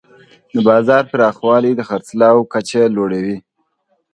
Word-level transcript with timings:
د 0.53 0.55
بازار 0.67 1.03
پراخوالی 1.11 1.71
د 1.75 1.81
خرڅلاو 1.89 2.47
کچه 2.53 2.81
لوړوي. 2.95 3.37